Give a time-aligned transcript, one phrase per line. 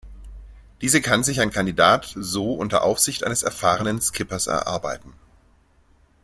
[0.81, 5.13] Diese kann sich ein Kandidat so unter Aufsicht eines erfahrenen Skippers erarbeiten.